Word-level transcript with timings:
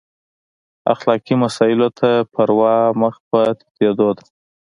اخلاقي 0.93 1.35
مسایلو 1.43 1.87
ته 1.99 2.09
پروا 2.33 2.75
مخ 3.01 3.15
په 3.29 3.39
تتېدو 3.59 4.09
ده. 4.17 4.23